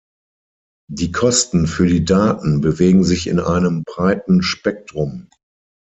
Die 0.89 1.11
Kosten 1.11 1.67
für 1.67 1.85
die 1.85 2.03
Daten 2.03 2.59
bewegen 2.59 3.03
sich 3.03 3.27
in 3.27 3.39
einem 3.39 3.83
breiten 3.83 4.41
Spektrum. 4.41 5.29